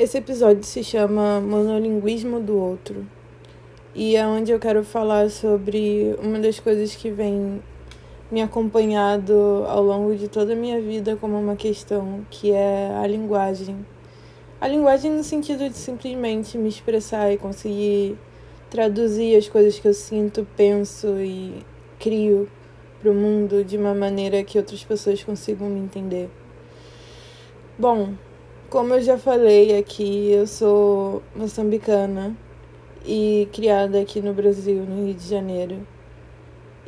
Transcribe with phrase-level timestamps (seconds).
[0.00, 3.06] Esse episódio se chama Monolinguismo do Outro
[3.94, 7.62] e é onde eu quero falar sobre uma das coisas que vem
[8.30, 9.34] me acompanhado
[9.68, 13.84] ao longo de toda a minha vida como uma questão, que é a linguagem.
[14.58, 18.16] A linguagem no sentido de simplesmente me expressar e conseguir
[18.70, 21.62] traduzir as coisas que eu sinto, penso e
[21.98, 22.48] crio
[23.02, 26.30] para o mundo de uma maneira que outras pessoas consigam me entender.
[27.78, 28.14] Bom,
[28.70, 32.36] como eu já falei aqui, eu sou moçambicana
[33.04, 35.84] e criada aqui no Brasil, no Rio de Janeiro.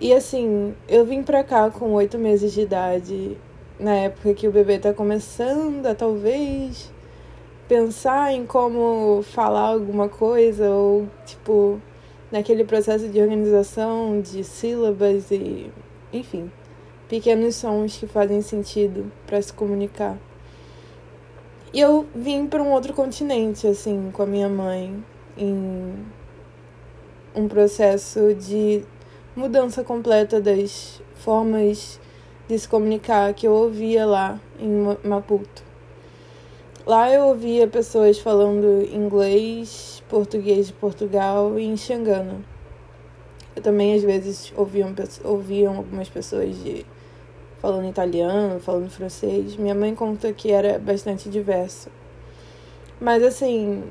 [0.00, 3.36] E assim, eu vim pra cá com oito meses de idade,
[3.80, 6.92] na época que o bebê tá começando a talvez
[7.66, 11.80] pensar em como falar alguma coisa, ou tipo,
[12.30, 15.69] naquele processo de organização de sílabas e,
[16.12, 16.48] enfim,
[17.08, 20.16] pequenos sons que fazem sentido para se comunicar.
[21.72, 25.02] E eu vim para um outro continente, assim, com a minha mãe,
[25.38, 25.94] em
[27.34, 28.84] um processo de
[29.34, 31.98] mudança completa das formas
[32.47, 35.64] de se comunicar que eu ouvia lá em Maputo.
[36.84, 42.44] Lá eu ouvia pessoas falando inglês, português de Portugal e enxangano.
[43.56, 44.94] Eu também às vezes ouviam,
[45.25, 46.84] ouviam algumas pessoas de
[47.62, 49.56] falando italiano, falando francês.
[49.56, 51.88] Minha mãe conta que era bastante diverso.
[53.00, 53.84] Mas assim,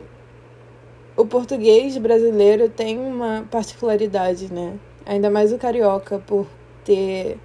[1.15, 4.77] o português brasileiro tem uma particularidade, né?
[5.05, 6.45] Ainda mais o carioca, por
[6.83, 7.37] ter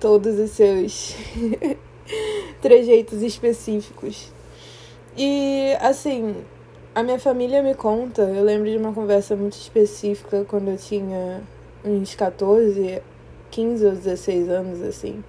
[0.00, 1.14] todos os seus
[2.60, 4.32] trejeitos específicos.
[5.16, 6.34] E assim,
[6.92, 11.40] a minha família me conta, eu lembro de uma conversa muito específica quando eu tinha
[11.84, 13.00] uns 14,
[13.50, 15.22] 15 ou 16 anos, assim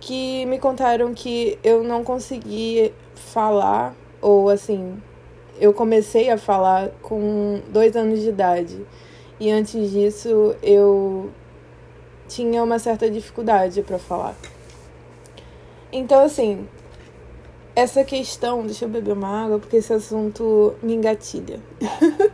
[0.00, 5.00] que me contaram que eu não consegui falar, ou assim,
[5.60, 8.84] eu comecei a falar com dois anos de idade.
[9.38, 11.30] E antes disso eu
[12.28, 14.34] tinha uma certa dificuldade para falar.
[15.92, 16.68] Então, assim,
[17.74, 18.64] essa questão.
[18.64, 21.60] Deixa eu beber uma água, porque esse assunto me engatilha.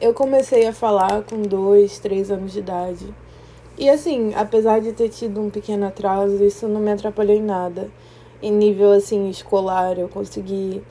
[0.00, 3.14] eu comecei a falar com dois, três anos de idade.
[3.80, 7.90] E assim, apesar de ter tido um pequeno atraso, isso não me atrapalhou em nada.
[8.42, 10.82] Em nível assim escolar, eu consegui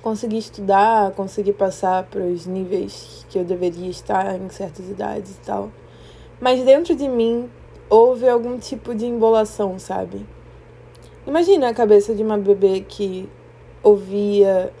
[0.00, 5.40] consegui estudar, consegui passar para os níveis que eu deveria estar em certas idades e
[5.40, 5.72] tal.
[6.40, 7.50] Mas dentro de mim
[7.90, 10.24] houve algum tipo de embolação, sabe?
[11.26, 13.28] Imagina a cabeça de uma bebê que
[13.82, 14.72] ouvia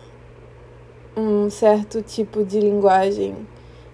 [1.16, 3.34] um certo tipo de linguagem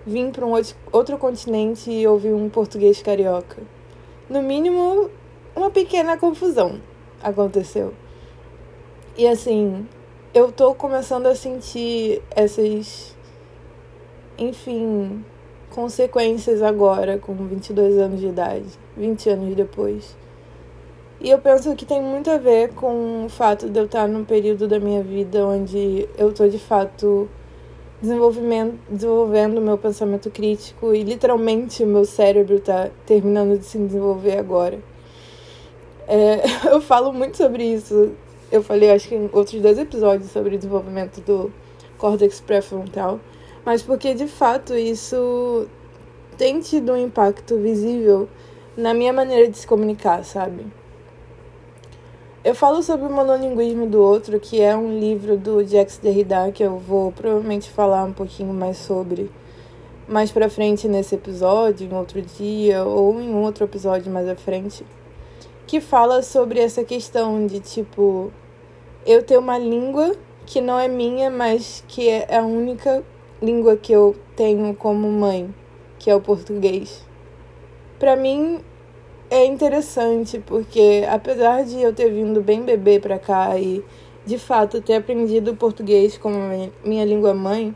[0.07, 0.53] vim para um
[0.93, 3.63] outro continente e ouvir um português carioca.
[4.29, 5.11] No mínimo,
[5.55, 6.81] uma pequena confusão
[7.23, 7.93] aconteceu.
[9.17, 9.87] E assim,
[10.35, 13.17] eu tô começando a sentir essas,
[14.37, 15.25] enfim,
[15.71, 18.67] consequências agora, com 22 anos de idade,
[18.97, 20.17] 20 anos depois.
[21.21, 24.25] E eu penso que tem muito a ver com o fato de eu estar num
[24.25, 27.29] período da minha vida onde eu tô de fato
[28.05, 33.79] desenvolvimento, desenvolvendo o meu pensamento crítico e literalmente o meu cérebro está terminando de se
[33.79, 34.79] desenvolver agora.
[36.07, 38.13] É, eu falo muito sobre isso.
[38.53, 41.51] Eu falei, acho que em outros dois episódios sobre o desenvolvimento do
[41.99, 43.19] córtex pré-frontal,
[43.65, 45.67] mas porque de fato isso
[46.37, 48.29] tem tido um impacto visível
[48.77, 50.67] na minha maneira de se comunicar, sabe?
[52.45, 56.63] Eu falo sobre o monolinguismo do outro, que é um livro do Jacques Derrida que
[56.63, 59.31] eu vou provavelmente falar um pouquinho mais sobre
[60.07, 64.85] mais para frente nesse episódio, em outro dia ou em outro episódio mais à frente,
[65.67, 68.31] que fala sobre essa questão de tipo
[69.07, 73.03] eu ter uma língua que não é minha, mas que é a única
[73.41, 75.49] língua que eu tenho como mãe,
[75.99, 77.07] que é o português.
[77.99, 78.61] Para mim,
[79.35, 83.85] é interessante porque apesar de eu ter vindo bem bebê para cá e
[84.25, 86.37] de fato ter aprendido português como
[86.85, 87.75] minha língua mãe,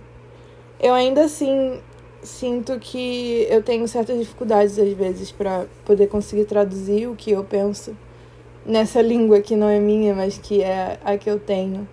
[0.79, 1.81] eu ainda assim
[2.23, 7.43] sinto que eu tenho certas dificuldades às vezes para poder conseguir traduzir o que eu
[7.43, 7.97] penso
[8.65, 11.89] nessa língua que não é minha, mas que é a que eu tenho.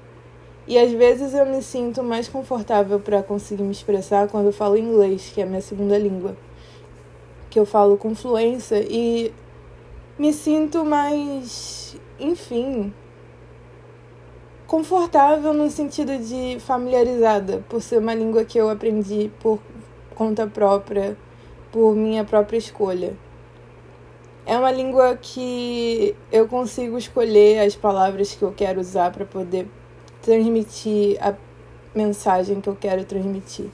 [0.68, 4.78] E às vezes eu me sinto mais confortável para conseguir me expressar quando eu falo
[4.78, 6.38] inglês, que é a minha segunda língua.
[7.50, 9.31] Que eu falo com fluência e
[10.17, 12.94] me sinto mais, enfim,
[14.65, 19.59] confortável no sentido de familiarizada, por ser uma língua que eu aprendi por
[20.15, 21.17] conta própria,
[21.71, 23.13] por minha própria escolha.
[24.45, 29.67] É uma língua que eu consigo escolher as palavras que eu quero usar para poder
[30.21, 31.33] transmitir a
[31.94, 33.69] mensagem que eu quero transmitir.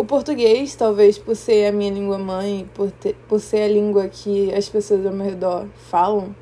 [0.00, 4.08] O português, talvez por ser a minha língua mãe, por, ter, por ser a língua
[4.08, 6.34] que as pessoas ao meu redor falam,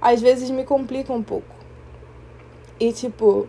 [0.00, 1.54] às vezes me complica um pouco.
[2.80, 3.46] E tipo,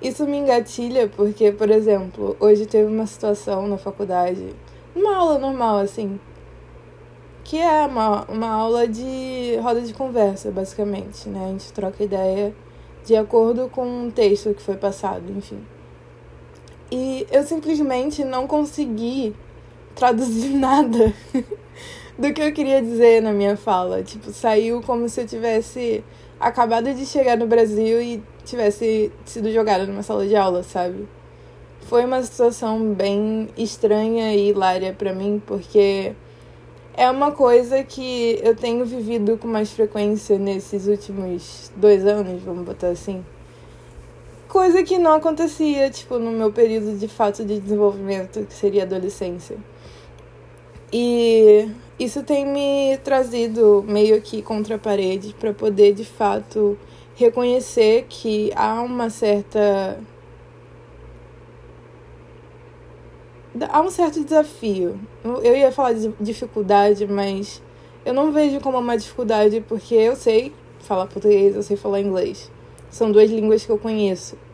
[0.00, 4.54] isso me engatilha porque, por exemplo, hoje teve uma situação na faculdade,
[4.94, 6.20] uma aula normal assim,
[7.42, 11.46] que é uma, uma aula de roda de conversa, basicamente, né?
[11.46, 12.54] A gente troca ideia
[13.04, 15.58] de acordo com um texto que foi passado, enfim.
[16.90, 19.34] E eu simplesmente não consegui
[19.94, 21.12] traduzir nada
[22.18, 24.02] do que eu queria dizer na minha fala.
[24.02, 26.04] Tipo, saiu como se eu tivesse
[26.38, 31.08] acabado de chegar no Brasil e tivesse sido jogada numa sala de aula, sabe?
[31.82, 36.12] Foi uma situação bem estranha e hilária para mim, porque
[36.94, 42.64] é uma coisa que eu tenho vivido com mais frequência nesses últimos dois anos, vamos
[42.64, 43.24] botar assim.
[44.56, 49.58] Coisa que não acontecia, tipo, no meu período de fato de desenvolvimento, que seria adolescência.
[50.90, 51.68] E
[51.98, 56.78] isso tem me trazido meio que contra a parede para poder de fato
[57.14, 60.00] reconhecer que há uma certa
[63.68, 64.98] há um certo desafio.
[65.22, 67.60] Eu ia falar de dificuldade, mas
[68.06, 70.50] eu não vejo como uma dificuldade porque eu sei
[70.80, 72.50] falar português, eu sei falar inglês.
[72.88, 74.45] São duas línguas que eu conheço.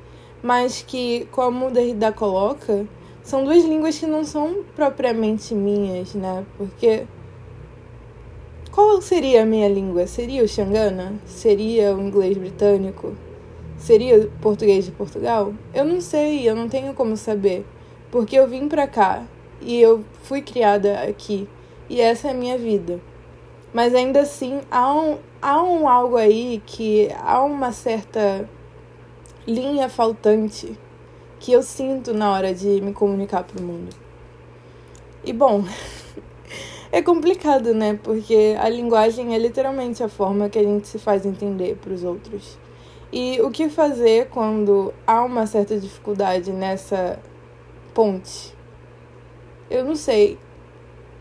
[0.43, 2.87] Mas que, como Derrida coloca,
[3.23, 6.45] são duas línguas que não são propriamente minhas, né?
[6.59, 7.07] Porque
[8.73, 10.07] qual seria a minha língua?
[10.07, 11.15] Seria o Xangana?
[11.25, 13.15] Seria o inglês britânico?
[13.77, 15.53] Seria o português de Portugal?
[15.73, 17.65] Eu não sei, eu não tenho como saber
[18.13, 19.25] porque eu vim pra cá
[19.61, 21.49] e eu fui criada aqui
[21.89, 23.01] e essa é a minha vida.
[23.73, 28.49] Mas ainda assim há um, há um algo aí que há uma certa
[29.47, 30.79] linha faltante
[31.41, 33.95] que eu sinto na hora de me comunicar pro mundo.
[35.25, 35.65] E bom,
[36.93, 37.99] é complicado, né?
[38.03, 42.05] Porque a linguagem é literalmente a forma que a gente se faz entender para os
[42.05, 42.59] outros.
[43.13, 47.19] E o que fazer quando há uma certa dificuldade nessa
[47.93, 48.55] ponte.
[49.69, 50.39] Eu não sei.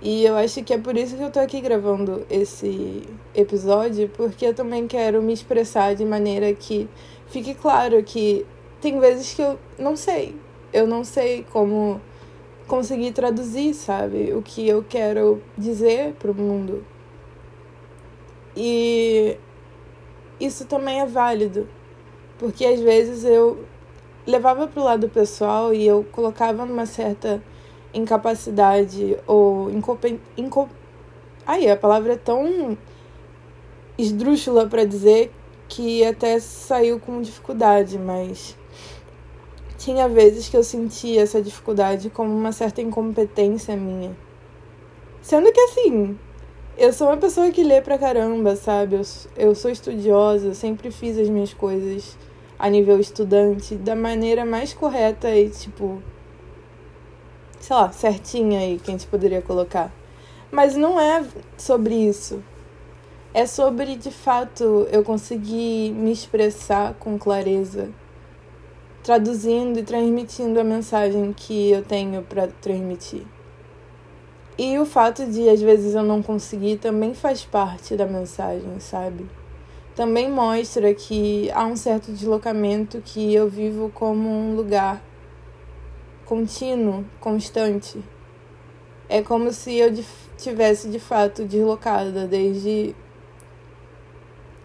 [0.01, 3.03] E eu acho que é por isso que eu tô aqui gravando esse
[3.36, 6.89] episódio, porque eu também quero me expressar de maneira que
[7.27, 8.44] fique claro que
[8.81, 10.36] tem vezes que eu não sei.
[10.74, 12.01] Eu não sei como
[12.68, 16.83] conseguir traduzir, sabe, o que eu quero dizer pro mundo.
[18.57, 19.38] E
[20.39, 21.69] isso também é válido,
[22.39, 23.65] porque às vezes eu
[24.25, 27.44] levava pro lado pessoal e eu colocava numa certa
[27.94, 30.24] incapacidade ou incompetência.
[30.38, 30.70] Inco...
[31.46, 32.78] Ai, a palavra é tão
[33.98, 35.32] esdrúxula para dizer
[35.68, 38.58] que até saiu com dificuldade, mas
[39.78, 44.16] tinha vezes que eu sentia essa dificuldade como uma certa incompetência minha.
[45.22, 46.18] Sendo que assim,
[46.78, 48.96] eu sou uma pessoa que lê pra caramba, sabe?
[48.96, 49.02] Eu,
[49.36, 52.18] eu sou estudiosa, sempre fiz as minhas coisas
[52.58, 56.02] a nível estudante da maneira mais correta e, tipo,
[57.62, 59.92] sei lá, certinha aí que a gente poderia colocar.
[60.52, 61.24] Mas não é
[61.58, 62.44] sobre isso.
[63.34, 67.90] É sobre, de fato, eu conseguir me expressar com clareza,
[69.02, 73.24] traduzindo e transmitindo a mensagem que eu tenho para transmitir.
[74.57, 79.26] E o fato de às vezes eu não conseguir também faz parte da mensagem, sabe?
[79.95, 85.02] também mostra que há um certo deslocamento que eu vivo como um lugar
[86.31, 88.02] contínuo, constante.
[89.09, 89.92] É como se eu
[90.38, 92.95] tivesse de fato deslocada desde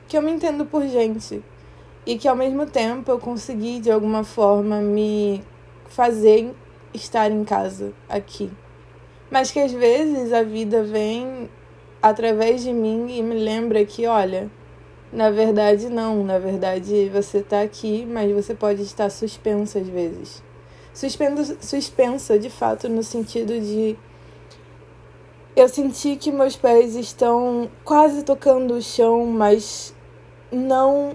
[0.07, 1.43] que eu me entendo por gente
[2.07, 5.43] e que ao mesmo tempo eu consegui de alguma forma me
[5.87, 6.55] fazer
[6.95, 8.49] estar em casa aqui.
[9.29, 11.51] Mas que às vezes a vida vem
[12.01, 14.49] através de mim e me lembra que, olha,
[15.13, 16.23] na verdade, não.
[16.23, 20.46] Na verdade, você está aqui, mas você pode estar suspensa às vezes.
[20.97, 23.99] Suspensa, suspensa, de fato, no sentido de.
[25.55, 29.95] Eu senti que meus pés estão quase tocando o chão, mas
[30.51, 31.15] não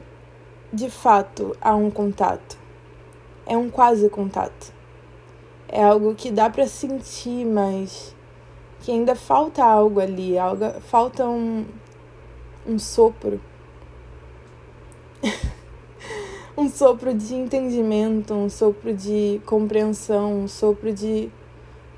[0.71, 2.59] de fato há um contato.
[3.43, 4.71] É um quase contato.
[5.67, 8.15] É algo que dá para sentir, mas
[8.81, 11.65] que ainda falta algo ali, algo, falta um,
[12.67, 13.41] um sopro
[16.61, 21.27] um sopro de entendimento, um sopro de compreensão, um sopro de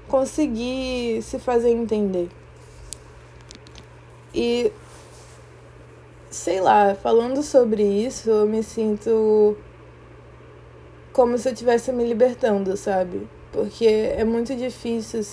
[0.08, 2.30] conseguir se fazer entender.
[4.34, 4.72] E
[6.32, 9.58] sei lá, falando sobre isso, eu me sinto
[11.12, 13.28] como se eu estivesse me libertando, sabe?
[13.52, 15.24] Porque é muito difícil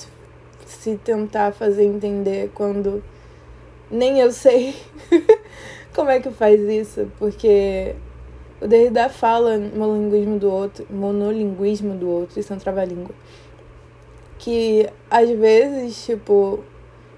[0.67, 3.03] se tentar fazer entender quando
[3.89, 4.75] nem eu sei
[5.95, 7.95] como é que faz isso, porque
[8.61, 13.15] o Derrida fala monolinguismo do outro, monolinguismo do outro, isso é um trava-língua.
[14.39, 16.63] Que às vezes, tipo,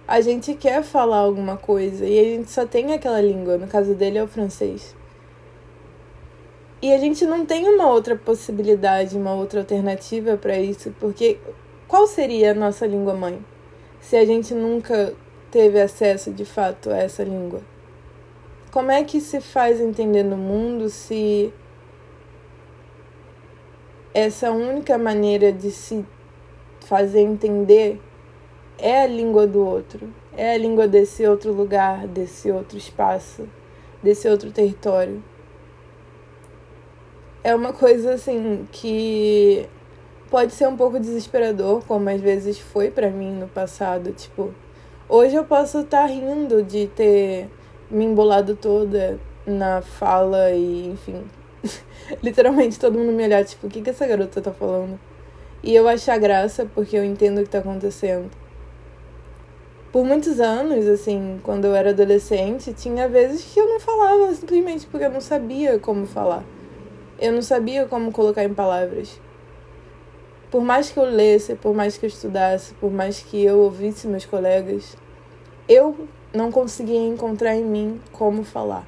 [0.06, 3.94] a gente quer falar alguma coisa e a gente só tem aquela língua, no caso
[3.94, 4.94] dele é o francês.
[6.80, 11.38] E a gente não tem uma outra possibilidade, uma outra alternativa para isso, porque
[11.88, 13.44] qual seria a nossa língua mãe
[14.00, 15.14] se a gente nunca
[15.50, 17.72] teve acesso de fato a essa língua?
[18.73, 21.52] Como é que se faz entender no mundo se
[24.14, 26.02] essa única maneira de se
[26.87, 28.00] fazer entender
[28.79, 33.47] é a língua do outro, é a língua desse outro lugar, desse outro espaço,
[34.02, 35.23] desse outro território?
[37.45, 39.69] É uma coisa assim que
[40.31, 44.55] pode ser um pouco desesperador, como às vezes foi para mim no passado, tipo,
[45.11, 47.50] hoje eu posso estar tá rindo de ter
[47.92, 51.22] me embolado toda na fala e, enfim,
[52.22, 54.99] literalmente todo mundo me olhar, tipo, o que, que essa garota tá falando?
[55.62, 58.30] E eu achar graça porque eu entendo o que tá acontecendo.
[59.92, 64.87] Por muitos anos, assim, quando eu era adolescente, tinha vezes que eu não falava simplesmente
[64.87, 66.42] porque eu não sabia como falar.
[67.18, 69.20] Eu não sabia como colocar em palavras.
[70.50, 74.08] Por mais que eu lesse, por mais que eu estudasse, por mais que eu ouvisse
[74.08, 74.96] meus colegas,
[75.68, 78.86] eu não conseguia encontrar em mim como falar.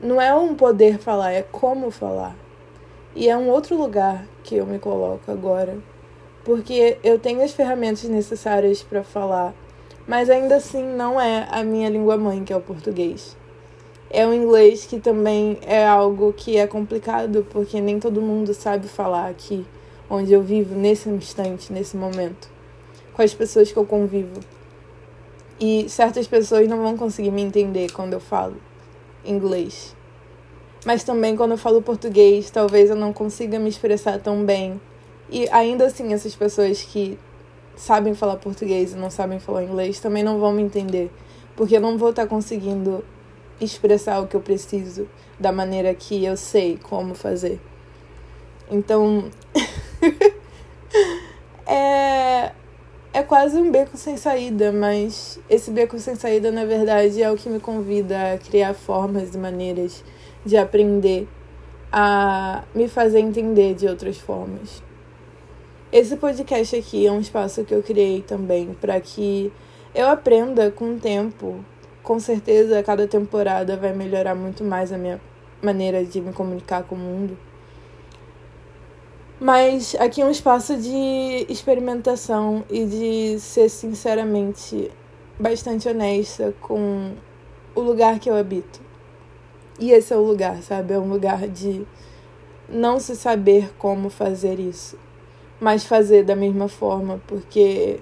[0.00, 2.34] Não é um poder falar, é como falar.
[3.14, 5.78] E é um outro lugar que eu me coloco agora,
[6.44, 9.54] porque eu tenho as ferramentas necessárias para falar,
[10.06, 13.36] mas ainda assim não é a minha língua mãe, que é o português.
[14.10, 18.88] É o inglês que também é algo que é complicado, porque nem todo mundo sabe
[18.88, 19.64] falar aqui,
[20.10, 22.50] onde eu vivo, nesse instante, nesse momento,
[23.14, 24.40] com as pessoas que eu convivo.
[25.64, 28.56] E certas pessoas não vão conseguir me entender quando eu falo
[29.24, 29.94] inglês.
[30.84, 34.80] Mas também quando eu falo português, talvez eu não consiga me expressar tão bem.
[35.30, 37.16] E ainda assim, essas pessoas que
[37.76, 41.12] sabem falar português e não sabem falar inglês também não vão me entender.
[41.54, 43.04] Porque eu não vou estar conseguindo
[43.60, 47.60] expressar o que eu preciso da maneira que eu sei como fazer.
[48.68, 49.30] Então.
[51.64, 52.50] é
[53.12, 57.36] é quase um beco sem saída, mas esse beco sem saída, na verdade, é o
[57.36, 60.02] que me convida a criar formas e maneiras
[60.44, 61.28] de aprender
[61.92, 64.82] a me fazer entender de outras formas.
[65.92, 69.52] Esse podcast aqui é um espaço que eu criei também para que
[69.94, 71.62] eu aprenda com o tempo.
[72.02, 75.20] Com certeza, cada temporada vai melhorar muito mais a minha
[75.62, 77.36] maneira de me comunicar com o mundo
[79.42, 84.88] mas aqui é um espaço de experimentação e de ser sinceramente
[85.36, 87.10] bastante honesta com
[87.74, 88.80] o lugar que eu habito.
[89.80, 90.94] E esse é o lugar, sabe?
[90.94, 91.84] É um lugar de
[92.68, 94.96] não se saber como fazer isso,
[95.58, 97.98] mas fazer da mesma forma, porque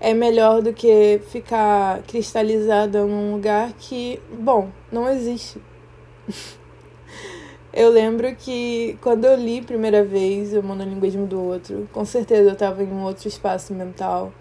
[0.00, 5.60] é melhor do que ficar cristalizada num lugar que, bom, não existe.
[7.72, 12.54] Eu lembro que quando eu li primeira vez o monolinguismo do outro, com certeza eu
[12.54, 14.32] estava em um outro espaço mental,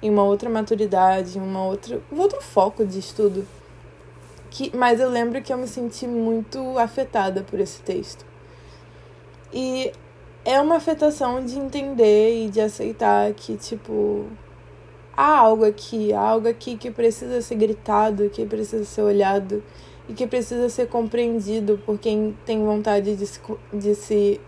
[0.00, 3.46] em uma outra maturidade, em uma outra, um outro foco de estudo.
[4.50, 8.24] Que, mas eu lembro que eu me senti muito afetada por esse texto.
[9.52, 9.90] E
[10.44, 14.26] é uma afetação de entender e de aceitar que, tipo,
[15.16, 19.60] há algo aqui, há algo aqui que precisa ser gritado, que precisa ser olhado
[20.08, 23.40] e que precisa ser compreendido por quem tem vontade de se,
[23.72, 24.40] de se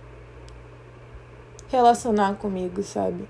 [1.69, 3.29] relacionar comigo, sabe?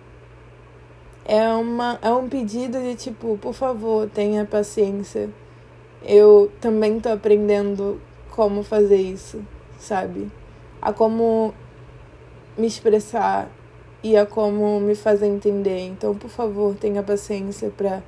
[1.24, 5.28] É, uma, é um pedido de tipo, por favor, tenha paciência.
[6.02, 9.44] Eu também tô aprendendo como fazer isso,
[9.78, 10.30] sabe?
[10.80, 11.52] A como
[12.56, 13.50] me expressar
[14.02, 15.80] e a como me fazer entender.
[15.80, 18.02] Então, por favor, tenha paciência para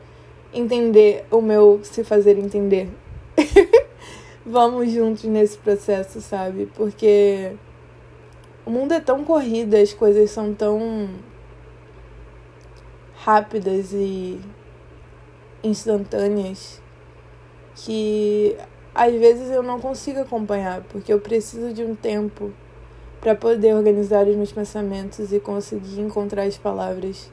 [0.53, 2.89] entender o meu se fazer entender.
[4.45, 6.67] vamos juntos nesse processo, sabe?
[6.75, 7.53] Porque
[8.65, 11.09] o mundo é tão corrido, as coisas são tão
[13.17, 14.41] rápidas e
[15.63, 16.81] instantâneas
[17.75, 18.57] que
[18.95, 22.53] às vezes eu não consigo acompanhar, porque eu preciso de um tempo
[23.21, 27.31] para poder organizar os meus pensamentos e conseguir encontrar as palavras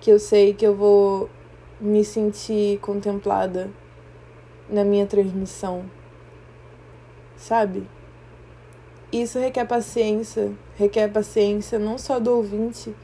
[0.00, 1.30] que eu sei que eu vou
[1.80, 3.70] me sentir contemplada
[4.68, 5.84] na minha transmissão.
[7.36, 7.86] Sabe?
[9.12, 12.94] Isso requer paciência, requer paciência não só do ouvinte,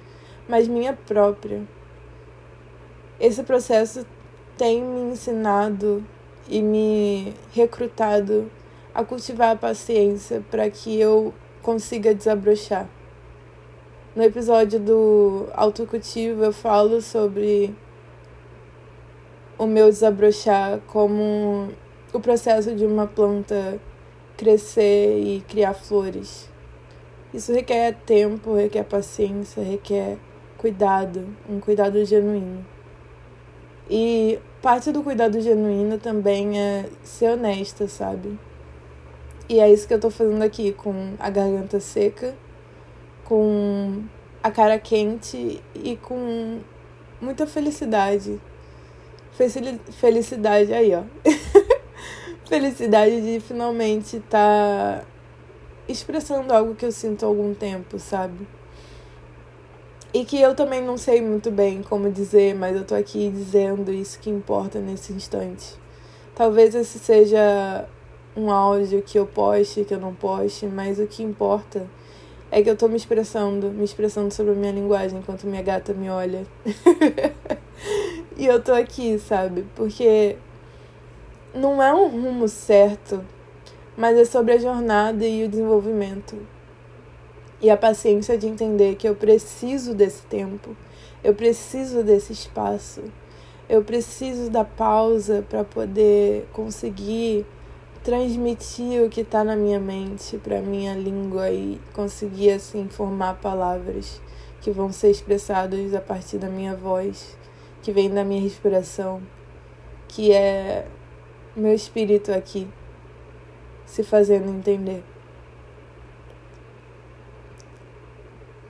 [0.48, 1.62] mas minha própria.
[3.20, 4.04] Esse processo
[4.56, 6.04] tem me ensinado
[6.48, 8.50] e me recrutado
[8.92, 11.32] a cultivar a paciência para que eu
[11.62, 12.88] consiga desabrochar.
[14.16, 17.72] No episódio do autocultivo eu falo sobre
[19.56, 21.68] o meu desabrochar como
[22.12, 23.80] o processo de uma planta
[24.40, 26.48] crescer e criar flores.
[27.32, 30.16] Isso requer tempo, requer paciência, requer
[30.56, 32.64] cuidado, um cuidado genuíno.
[33.88, 38.38] E parte do cuidado genuíno também é ser honesta, sabe?
[39.46, 42.34] E é isso que eu tô fazendo aqui, com a garganta seca,
[43.24, 44.02] com
[44.42, 46.60] a cara quente e com
[47.20, 48.40] muita felicidade.
[49.90, 51.02] Felicidade aí, ó.
[52.50, 55.04] felicidade de finalmente estar tá
[55.86, 58.44] expressando algo que eu sinto há algum tempo, sabe?
[60.12, 63.92] E que eu também não sei muito bem como dizer, mas eu tô aqui dizendo
[63.92, 65.76] isso que importa nesse instante.
[66.34, 67.86] Talvez esse seja
[68.36, 71.86] um áudio que eu poste, que eu não poste, mas o que importa
[72.50, 75.94] é que eu tô me expressando, me expressando sobre a minha linguagem enquanto minha gata
[75.94, 76.44] me olha.
[78.36, 79.64] e eu tô aqui, sabe?
[79.76, 80.36] Porque
[81.54, 83.24] não é um rumo certo,
[83.96, 86.36] mas é sobre a jornada e o desenvolvimento.
[87.60, 90.76] E a paciência de entender que eu preciso desse tempo,
[91.22, 93.02] eu preciso desse espaço,
[93.68, 97.44] eu preciso da pausa para poder conseguir
[98.02, 104.20] transmitir o que está na minha mente para minha língua e conseguir assim formar palavras
[104.62, 107.36] que vão ser expressadas a partir da minha voz,
[107.82, 109.20] que vem da minha respiração,
[110.08, 110.86] que é
[111.56, 112.68] meu espírito aqui
[113.86, 115.02] se fazendo entender.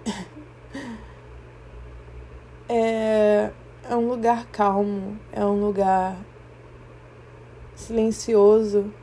[2.72, 3.50] É,
[3.82, 6.16] é um lugar calmo, é um lugar
[7.74, 8.94] silencioso,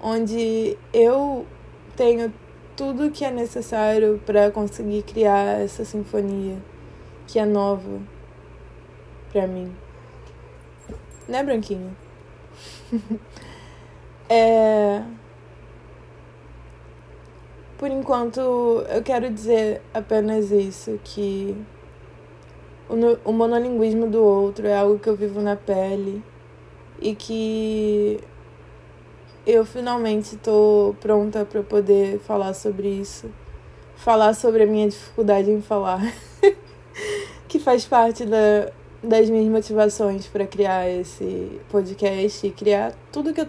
[0.00, 1.44] onde eu
[1.96, 2.32] tenho
[2.76, 6.62] tudo que é necessário para conseguir criar essa sinfonia
[7.26, 8.00] que é nova
[9.32, 9.74] para mim.
[11.26, 12.07] Né, Branquinha?
[14.28, 15.02] é...
[17.78, 18.40] Por enquanto,
[18.88, 21.56] eu quero dizer apenas isso, que
[22.88, 26.22] o, o monolinguismo do outro é algo que eu vivo na pele
[27.00, 28.18] e que
[29.46, 33.30] eu finalmente estou pronta para poder falar sobre isso,
[33.96, 36.02] falar sobre a minha dificuldade em falar,
[37.46, 43.40] que faz parte da, das minhas motivações para criar esse podcast e criar tudo que
[43.42, 43.48] eu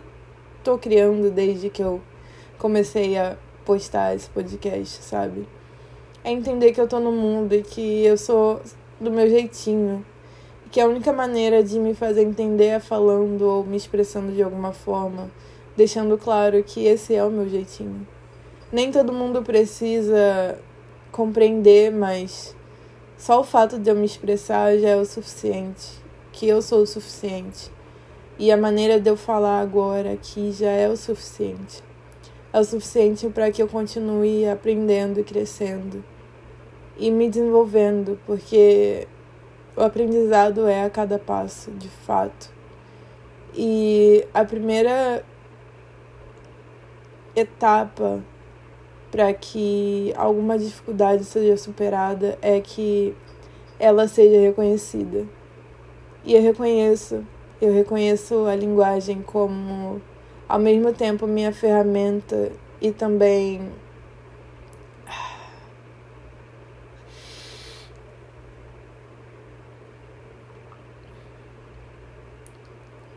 [0.63, 2.01] tô criando desde que eu
[2.57, 3.35] comecei a
[3.65, 5.47] postar esse podcast, sabe?
[6.23, 8.62] É entender que eu tô no mundo e que eu sou
[8.99, 10.05] do meu jeitinho.
[10.65, 14.43] E que a única maneira de me fazer entender é falando ou me expressando de
[14.43, 15.31] alguma forma,
[15.75, 18.05] deixando claro que esse é o meu jeitinho.
[18.71, 20.59] Nem todo mundo precisa
[21.12, 22.55] compreender, mas
[23.19, 26.01] só o fato de eu me expressar já é o suficiente,
[26.32, 27.69] que eu sou o suficiente.
[28.38, 31.84] E a maneira de eu falar agora aqui já é o suficiente.
[32.53, 36.01] É o suficiente para que eu continue aprendendo e crescendo
[36.97, 39.05] e me desenvolvendo, porque
[39.75, 42.49] o aprendizado é a cada passo, de fato.
[43.53, 45.25] E a primeira
[47.36, 48.23] etapa
[49.11, 53.15] para que alguma dificuldade seja superada é que
[53.79, 55.25] ela seja reconhecida.
[56.25, 57.25] E eu reconheço,
[57.61, 60.01] eu reconheço a linguagem como
[60.47, 63.71] ao mesmo tempo minha ferramenta e também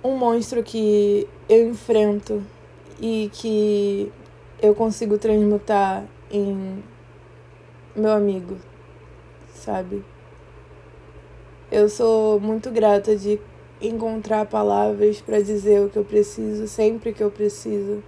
[0.04, 2.42] um monstro que eu enfrento
[3.00, 4.12] e que
[4.62, 6.82] eu consigo transmutar em
[7.96, 8.56] meu amigo,
[9.52, 10.04] sabe?
[11.68, 13.40] Eu sou muito grata de
[13.80, 18.04] encontrar palavras para dizer o que eu preciso sempre que eu preciso.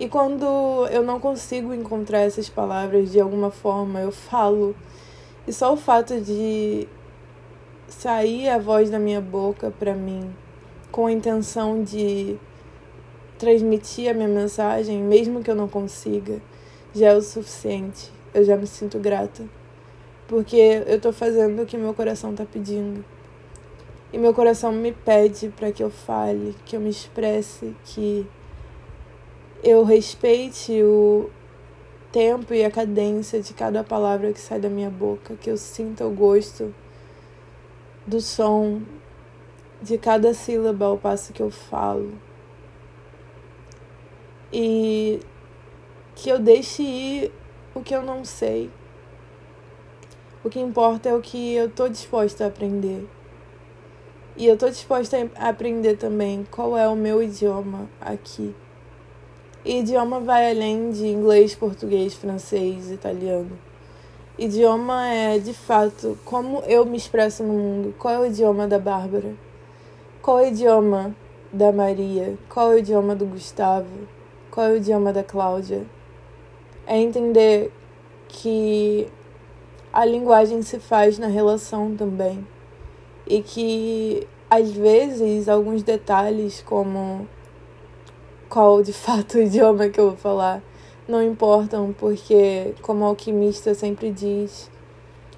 [0.00, 0.44] E quando
[0.90, 4.74] eu não consigo encontrar essas palavras de alguma forma, eu falo.
[5.46, 6.88] E só o fato de
[7.88, 10.34] sair a voz da minha boca para mim
[10.90, 12.36] com a intenção de
[13.38, 16.40] transmitir a minha mensagem, mesmo que eu não consiga,
[16.94, 18.10] já é o suficiente.
[18.34, 19.44] Eu já me sinto grata.
[20.26, 23.04] Porque eu tô fazendo o que meu coração tá pedindo.
[24.12, 28.26] E meu coração me pede para que eu fale, que eu me expresse, que
[29.62, 31.30] eu respeite o
[32.10, 36.06] tempo e a cadência de cada palavra que sai da minha boca, que eu sinta
[36.06, 36.74] o gosto
[38.06, 38.80] do som
[39.82, 42.27] de cada sílaba ao passo que eu falo.
[44.52, 45.20] E
[46.14, 47.32] que eu deixe ir
[47.74, 48.70] o que eu não sei.
[50.42, 53.06] O que importa é o que eu tô disposta a aprender.
[54.36, 58.54] E eu tô disposta a aprender também qual é o meu idioma aqui.
[59.64, 63.58] E idioma vai além de inglês, português, francês, italiano.
[64.38, 67.94] Idioma é, de fato, como eu me expresso no mundo.
[67.98, 69.34] Qual é o idioma da Bárbara?
[70.22, 71.14] Qual é o idioma
[71.52, 72.38] da Maria?
[72.48, 74.17] Qual é o idioma do Gustavo?
[74.58, 75.86] Qual é o idioma da Cláudia?
[76.84, 77.70] É entender
[78.26, 79.06] que
[79.92, 82.44] a linguagem se faz na relação também.
[83.24, 87.28] E que, às vezes, alguns detalhes, como
[88.48, 90.60] qual de fato o idioma que eu vou falar,
[91.06, 94.68] não importam, porque, como o alquimista sempre diz,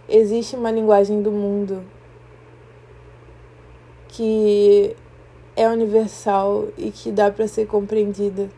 [0.08, 1.84] existe uma linguagem do mundo
[4.08, 4.96] que
[5.54, 8.48] é universal e que dá para ser compreendida,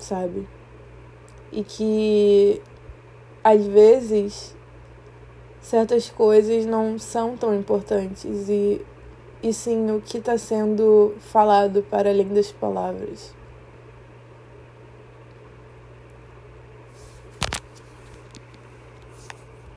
[0.00, 0.46] sabe?
[1.52, 2.62] E que
[3.42, 4.54] às vezes
[5.60, 8.80] certas coisas não são tão importantes e,
[9.42, 13.34] e sim o que está sendo falado para além das palavras.